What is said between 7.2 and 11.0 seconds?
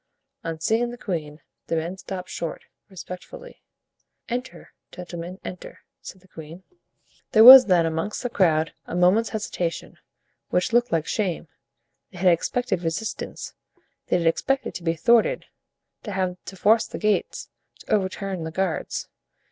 There was then amongst that crowd a moment's hesitation, which looked